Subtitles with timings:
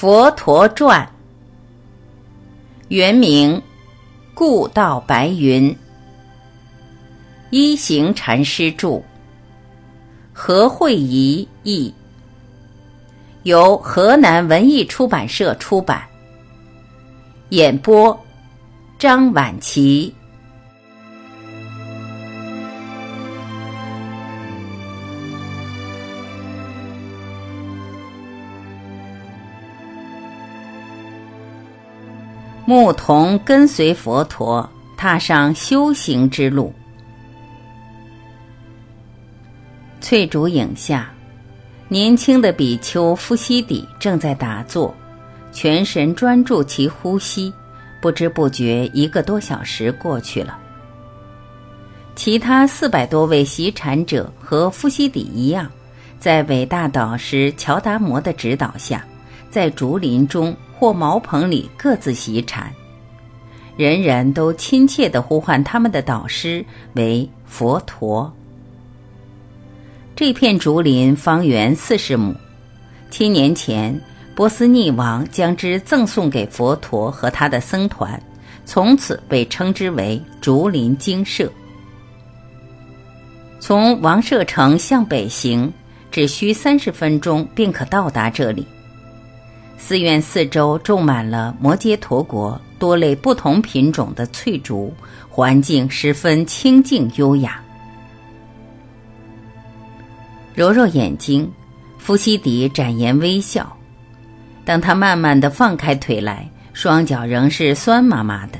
[0.00, 1.04] 佛陀传》
[2.86, 3.60] 原名
[4.32, 5.76] 故道白云，
[7.50, 9.02] 一行禅师著，
[10.32, 11.92] 何慧仪译，
[13.42, 16.00] 由河南文艺出版社出版。
[17.48, 18.16] 演播：
[19.00, 20.14] 张晚琪。
[32.68, 36.70] 牧童跟随佛陀踏上修行之路。
[40.02, 41.10] 翠竹影下，
[41.88, 44.94] 年轻的比丘夫西底正在打坐，
[45.50, 47.50] 全神专注其呼吸，
[48.02, 50.58] 不知不觉一个多小时过去了。
[52.14, 55.72] 其他四百多位习禅者和夫西底一样，
[56.18, 59.02] 在伟大导师乔达摩的指导下，
[59.48, 60.54] 在竹林中。
[60.78, 62.72] 或茅棚里各自习禅，
[63.76, 68.32] 人人都亲切地呼唤他们的导师为佛陀。
[70.14, 72.32] 这片竹林方圆四十亩，
[73.10, 74.00] 七年前
[74.36, 78.20] 波斯匿王将之赠送给佛陀和他的僧团，
[78.64, 81.50] 从此被称之为竹林精舍。
[83.58, 85.72] 从王舍城向北行，
[86.12, 88.64] 只需三十分钟便可到达这里。
[89.80, 94.92] 寺院四周种满了摩羯陀国多类不同品种的翠竹，
[95.30, 97.62] 环境十分清静优雅。
[100.52, 101.50] 揉揉眼睛，
[101.96, 103.72] 夫西迪展颜微笑。
[104.64, 108.58] 当他慢慢的放开腿来，双脚仍是酸麻麻的。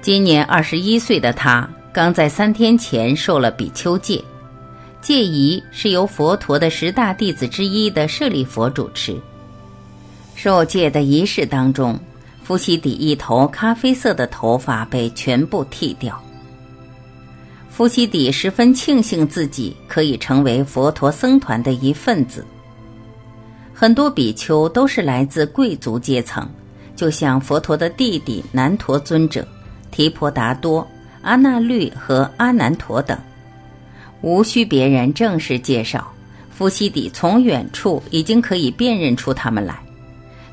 [0.00, 4.22] 今年二十一岁的他，刚在三天前受了比丘戒，
[5.00, 9.20] 戒仪是由佛陀的十大弟子之一的舍利佛主持。
[10.34, 11.98] 受戒的仪式当中，
[12.42, 16.20] 夫西底一头咖啡色的头发被全部剃掉。
[17.70, 22.44] 夫西底十分庆幸自己可以成为佛陀僧团的一份子。
[23.72, 26.48] 很多比丘都是来自贵族阶层，
[26.94, 29.46] 就像佛陀的弟弟南陀尊者、
[29.90, 30.86] 提婆达多、
[31.22, 33.16] 阿那律和阿难陀等，
[34.20, 36.12] 无需别人正式介绍，
[36.50, 39.78] 夫西底从远处已经可以辨认出他们来。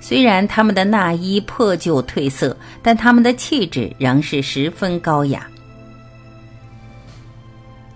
[0.09, 5.47] 虽然他们的纳衣破旧褪色，但他们的气质仍是十分高雅。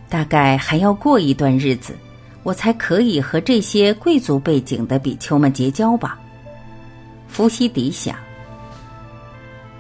[0.10, 1.98] 大概还要过一段日子，
[2.44, 6.20] 我才可以和这些贵族背景的比丘们结交吧。
[7.28, 8.16] 伏羲底想。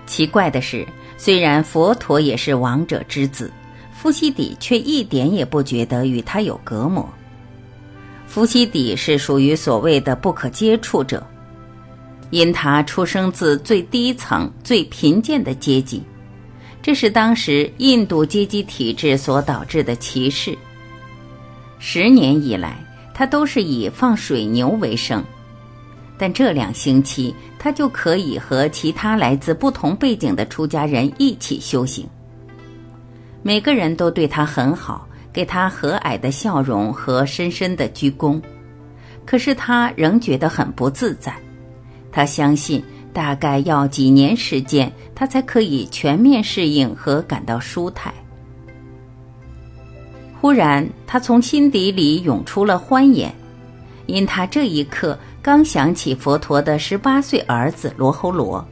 [0.08, 3.54] 奇怪的是，虽然佛陀也是王者之子，
[3.94, 7.08] 伏羲底却一点也不觉得与他有隔膜。
[8.26, 11.24] 伏羲底是属于所谓的不可接触者。
[12.34, 16.02] 因他出生自最低层、最贫贱的阶级，
[16.82, 20.58] 这是当时印度阶级体制所导致的歧视。
[21.78, 22.84] 十年以来，
[23.14, 25.24] 他都是以放水牛为生，
[26.18, 32.04] 但这两星期，他就可以和其他来自不同背景的出家人一起修行。
[33.44, 38.42] 每个人都对他很好，给他和蔼的笑容和深深的鞠躬，
[39.24, 41.32] 可是他仍觉得很不自在。
[42.14, 42.82] 他相信，
[43.12, 48.14] 大概要几年时间，他才可以全面适应和感到舒泰。
[50.40, 53.34] 忽然，他从心底里涌出了欢颜，
[54.06, 58.64] 因他这一刻刚想起佛陀的十八岁儿子罗侯罗。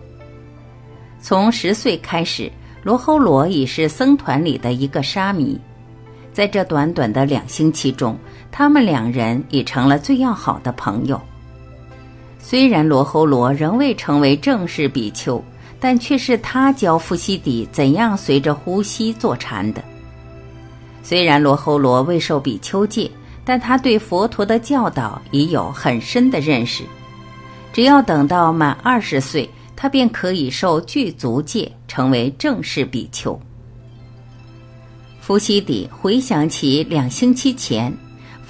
[1.20, 2.52] 从十岁开始，
[2.84, 5.60] 罗侯罗已是僧团里的一个沙弥，
[6.32, 8.18] 在这短短的两星期中，
[8.52, 11.20] 他们两人已成了最要好的朋友。
[12.42, 15.42] 虽然罗侯罗仍未成为正式比丘，
[15.80, 19.82] 但却是他教富西底怎样随着呼吸坐禅的。
[21.02, 23.10] 虽然罗侯罗未受比丘戒，
[23.46, 26.84] 但他对佛陀的教导已有很深的认识。
[27.72, 33.40] 只要等到满二十岁，他便可以受具足戒，成为正式比丘。
[35.22, 37.96] 富西底回想起两星期前。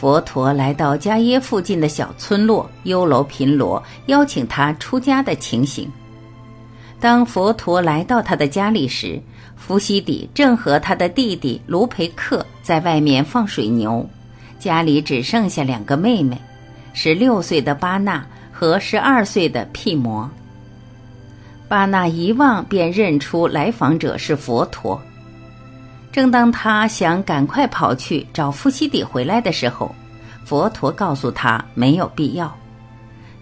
[0.01, 5.87] 佛陀来到迦耶附近的小村落优楼频罗，邀请他出家的情形。
[6.99, 9.21] 当佛陀来到他的家里时，
[9.55, 14.03] 伏羲底正和他的弟弟卢培克在外面放水牛，
[14.57, 16.35] 家里只剩下两个妹妹，
[16.93, 20.27] 十六岁的巴纳和十二岁的毗摩。
[21.67, 24.99] 巴纳一望便认出来访者是佛陀。
[26.11, 29.95] 正当他想赶快跑去找伏羲底回来的时候，
[30.43, 32.53] 佛陀告诉他没有必要。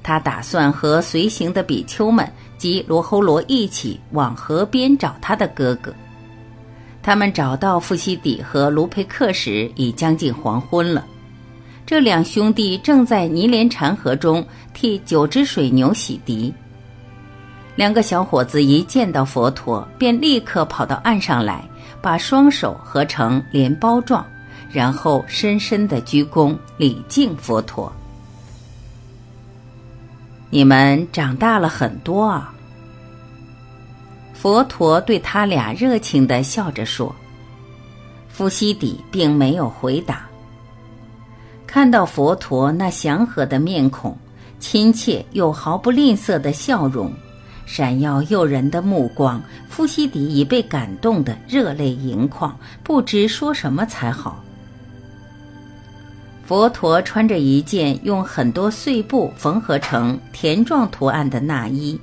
[0.03, 5.93] 他打算和随行的比丘们及罗侯罗一起往河边找他的哥哥。
[7.01, 11.05] 他们找到富西底和卢培克时，已将近黄昏了。
[11.85, 16.53] 这两兄弟正在泥莲禅河中替九只水牛洗涤。
[17.79, 21.63] 两个小伙子一见到佛陀，便立刻跑到岸上来，
[22.01, 24.25] 把双手合成连包状，
[24.69, 27.89] 然后深深的鞠躬礼敬佛陀。
[30.49, 32.53] 你们长大了很多啊！
[34.33, 37.15] 佛陀对他俩热情的笑着说。
[38.27, 40.27] 夫西底并没有回答。
[41.65, 44.17] 看到佛陀那祥和的面孔，
[44.59, 47.09] 亲切又毫不吝啬的笑容。
[47.71, 49.39] 闪耀诱人的目光，
[49.69, 54.43] 夫西迪已被感动得热泪盈眶，不知说什么才好。
[56.47, 61.97] 佛陀穿着一件用很多碎布缝合成田状图案的纳衣，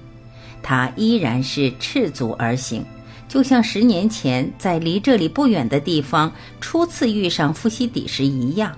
[0.63, 2.85] 他依然是赤足而行，
[3.27, 6.31] 就像十年前在离这里不远的地方
[6.61, 8.73] 初次遇上夫西底时一样。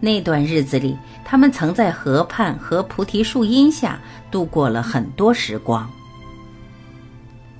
[0.00, 3.98] 那段日子里，他们曾在河畔和菩提树荫下
[4.30, 5.88] 度过了很多时光。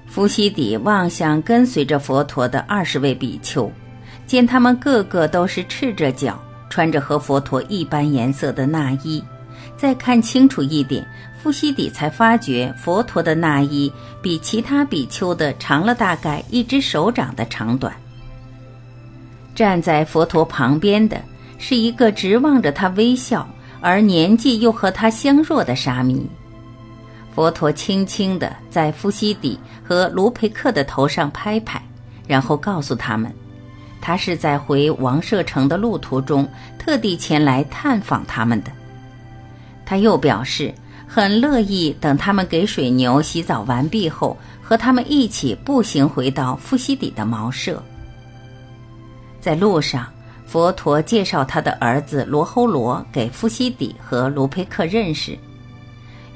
[0.07, 3.71] 伏羲底望向跟随着佛陀的二十位比丘，
[4.27, 6.41] 见他们个个都是赤着脚，
[6.71, 9.23] 穿着和佛陀一般颜色的纳衣。
[9.77, 11.07] 再看清楚一点，
[11.43, 13.93] 伏羲底才发觉佛陀的纳衣
[14.23, 17.93] 比其他比丘的长了大概一只手掌的长短。
[19.55, 21.21] 站在佛陀旁边的。
[21.59, 23.47] 是一个直望着他微笑，
[23.81, 26.27] 而年纪又和他相若的沙弥。
[27.35, 31.83] 佛陀轻轻地在夫西底和卢培克的头上拍拍，
[32.27, 33.33] 然后告诉他们，
[34.01, 38.73] 他是在回王舍城的路途中特地前来探访他们的。
[39.85, 40.75] 他又表示
[41.07, 47.83] 很乐意等他们给水牛洗澡完毕后，和他们一起步行回到夫西底的茅舍。
[49.41, 50.07] 在路上。
[50.49, 55.39] 佛陀介绍他的儿子罗侯罗给夫西底和卢佩克认识。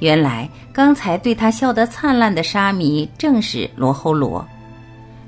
[0.01, 4.47] 原来刚才对他笑得灿烂的沙弥正是罗侯罗，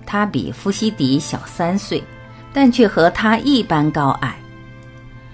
[0.05, 2.05] 他比夫西底小三岁，
[2.53, 4.37] 但却和他一般高矮。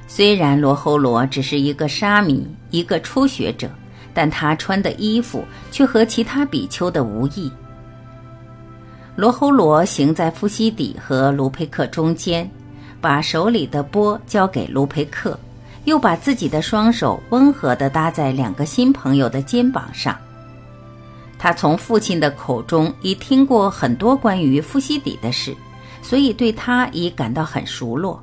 [0.06, 3.68] 虽然罗侯罗只是一个沙弥，一个初学者，
[4.14, 7.50] 但他穿的衣服却和其他比丘的无异。
[9.16, 12.48] 罗侯罗行在夫西底和卢佩克中间。
[13.00, 15.38] 把手里的钵交给卢培克，
[15.84, 20.16] 又把自己的双手温和地搭在两个新朋友的肩膀上。
[21.38, 25.56] 他从父亲的口中已听过很多关于夫西底的事，
[26.02, 28.20] 所以对他已感到很熟络。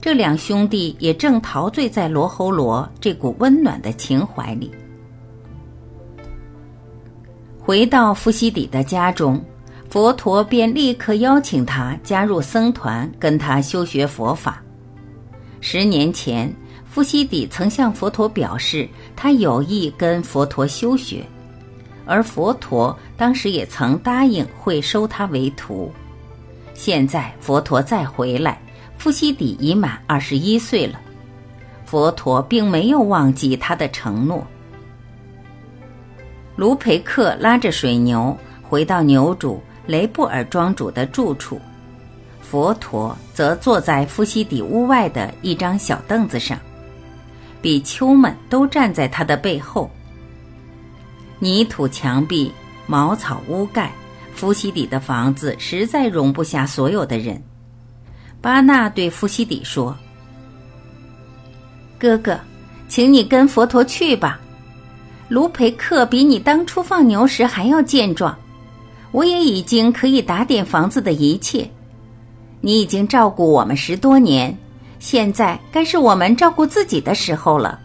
[0.00, 4.70] 这两兄弟也正陶醉在罗侯罗这股温暖的情怀里。
[7.58, 9.42] 回到夫西底的家中。
[9.94, 14.60] 佛陀便立刻邀请他加入僧团，跟他修学佛法。
[15.60, 16.52] 十年前，
[16.84, 21.24] 夫西底曾向佛陀表示，他有意跟佛陀修学，
[22.04, 25.92] 而佛陀当时也曾答应会收他为徒。
[26.74, 28.60] 现在佛陀再回来，
[28.98, 31.00] 夫西底已满二十一岁了，
[31.84, 34.44] 佛陀并没有忘记他的承诺。
[36.56, 39.62] 卢培克拉着水牛回到牛主。
[39.86, 41.60] 雷布尔庄主的住处，
[42.40, 46.58] 佛陀则坐在夫西底屋外的一张小凳子上，
[47.60, 49.90] 比丘们都站在他的背后。
[51.38, 52.50] 泥土墙壁，
[52.86, 53.92] 茅草屋盖，
[54.34, 57.42] 夫西底的房子实在容不下所有的人。
[58.40, 59.94] 巴纳对夫西底说
[61.98, 62.38] ：“哥哥，
[62.88, 64.40] 请你跟佛陀去吧。
[65.28, 68.34] 卢培克比你当初放牛时还要健壮。”
[69.14, 71.70] 我也已经可以打点房子的一切，
[72.60, 74.52] 你已经照顾我们十多年，
[74.98, 77.78] 现在该是我们照顾自己的时候了。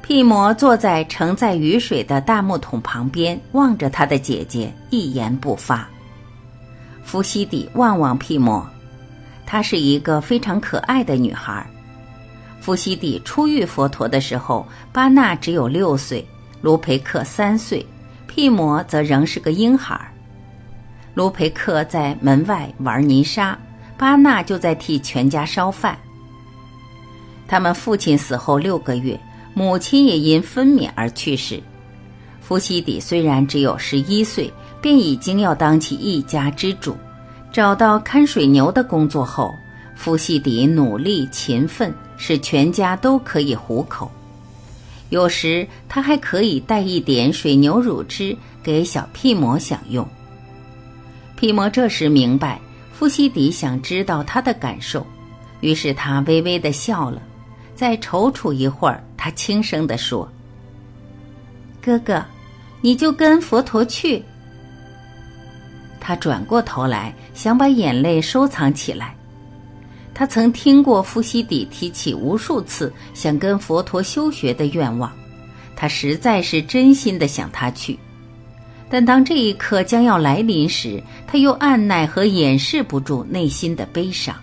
[0.00, 5.88] 毗摩坐在盛载雨水的大木桶旁边，望着他的姐姐，一言不发。
[7.02, 8.64] 伏羲底望望毗摩，
[9.44, 11.66] 她是一个非常可爱的女孩。
[12.60, 16.24] 伏羲底初遇佛陀的时候，巴纳只有六岁，
[16.62, 17.84] 卢培克三岁。
[18.34, 19.96] 蒂摩则仍是个婴孩，
[21.14, 23.56] 卢培克在门外玩泥沙，
[23.96, 25.96] 巴纳就在替全家烧饭。
[27.46, 29.18] 他们父亲死后六个月，
[29.54, 31.62] 母亲也因分娩而去世。
[32.40, 36.96] 弗西底虽然只有十一岁，便已经要当起一家之主。
[37.52, 39.54] 找到看水牛的工作后，
[39.94, 44.10] 弗西底努力勤奋，使全家都可以糊口。
[45.14, 50.04] 有时他还可以带一点水牛乳汁给小屁魔享用。
[51.36, 52.60] 屁魔这时明白
[52.92, 55.06] 夫西迪想知道他的感受，
[55.60, 57.22] 于是他微微的笑了。
[57.76, 60.28] 再踌躇一会儿，他轻声地说
[61.80, 62.20] ：“哥哥，
[62.80, 64.20] 你就跟佛陀去。”
[66.00, 69.14] 他转过头来，想把眼泪收藏起来。
[70.14, 75.12] 他曾听过夫西底提起无数次想跟佛陀修学的愿望，
[75.74, 77.98] 他实在是真心的想他去。
[78.88, 84.36] 但当这一刻将要来临时，他又按耐和掩饰不住内心的悲伤。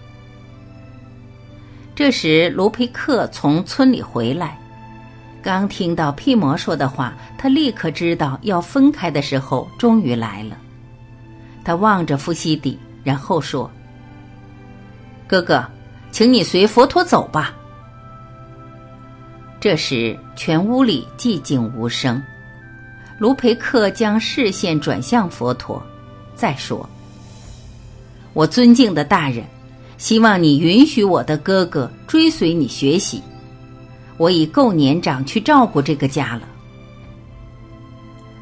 [1.95, 4.59] 这时，卢培克从村里回来，
[5.41, 10.57] 刚听到屁魔说的话，他立刻知道要分开的时候终于来了。
[11.63, 13.71] 他望着夫西底，然后说
[15.31, 15.65] ：“哥哥，
[16.11, 17.55] 请你随佛陀走吧。”
[19.61, 22.21] 这时，全屋里寂静无声。
[23.17, 25.81] 卢培克将视线转向佛陀，
[26.35, 26.89] 再说
[28.33, 29.45] ：“我尊敬的大人。”
[29.97, 33.21] 希望你允许我的哥哥追随你学习，
[34.17, 36.41] 我已够年长去照顾这个家了。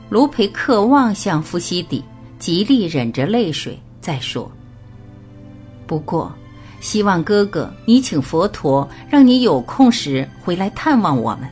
[0.09, 2.03] 卢培克望向夫西底，
[2.39, 4.49] 极力忍着泪水，再说
[5.85, 6.33] ：“不过，
[6.79, 11.49] 希望哥哥你请佛陀，让你有空时回来探望我们。”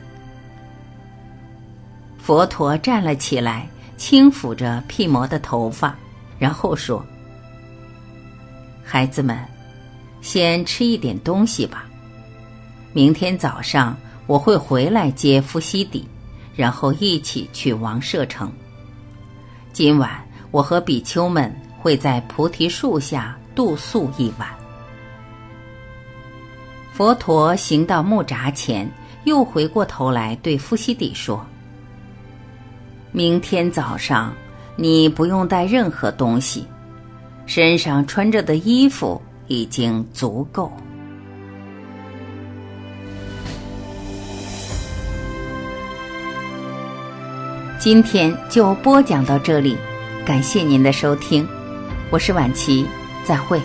[2.18, 5.96] 佛陀站了起来，轻抚着屁魔的头发，
[6.38, 7.04] 然后说
[8.84, 9.38] ：“孩子们。”
[10.20, 11.86] 先吃一点东西吧。
[12.92, 16.06] 明天早上我会回来接夫西底，
[16.56, 18.52] 然后一起去王舍城。
[19.72, 20.10] 今晚
[20.50, 24.57] 我和比丘们会在菩提树下度宿一晚。
[26.98, 28.90] 佛陀行到木闸前，
[29.22, 31.46] 又回过头来对夫西底说
[33.14, 34.34] ：“明天早上
[34.74, 36.66] 你不用带任何东西，
[37.46, 40.72] 身上穿着的衣服。”已经足够。
[47.78, 49.76] 今天就播讲到这里，
[50.26, 51.46] 感谢您的收听，
[52.10, 52.84] 我是晚琪，
[53.24, 53.62] 再会。